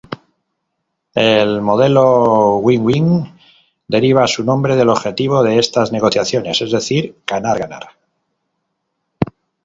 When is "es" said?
6.59-6.71